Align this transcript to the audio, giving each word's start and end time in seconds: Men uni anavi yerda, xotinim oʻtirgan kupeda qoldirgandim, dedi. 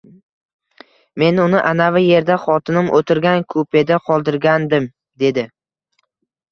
Men 1.23 1.41
uni 1.43 1.59
anavi 1.73 2.03
yerda, 2.07 2.39
xotinim 2.47 2.91
oʻtirgan 3.01 3.47
kupeda 3.55 4.01
qoldirgandim, 4.11 4.93
dedi. 5.25 5.47